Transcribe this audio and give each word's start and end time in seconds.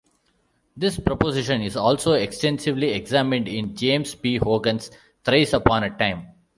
This 0.75 0.99
proposition 0.99 1.61
is 1.61 1.77
also 1.77 2.13
extensively 2.13 2.87
examined 2.89 3.47
in 3.47 3.75
James 3.75 4.15
P. 4.15 4.37
Hogan's 4.37 4.89
"Thrice 5.23 5.53
Upon 5.53 5.83
a 5.83 5.95
Time". 5.95 6.25